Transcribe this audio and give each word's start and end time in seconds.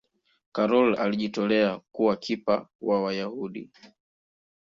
karol 0.51 0.99
alijitolea 0.99 1.79
kuwa 1.91 2.17
kipa 2.17 2.67
wa 2.81 3.01
Wayahudi 3.03 3.69